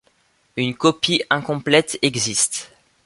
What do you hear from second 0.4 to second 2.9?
Une copie incomplète existe.